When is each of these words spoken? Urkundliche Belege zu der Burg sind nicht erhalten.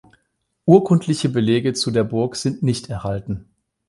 Urkundliche 0.65 1.29
Belege 1.29 1.73
zu 1.73 1.91
der 1.91 2.03
Burg 2.03 2.35
sind 2.35 2.63
nicht 2.63 2.89
erhalten. 2.89 3.45